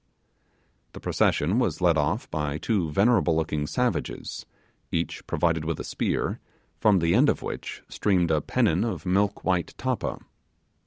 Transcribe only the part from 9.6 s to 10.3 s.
tappa.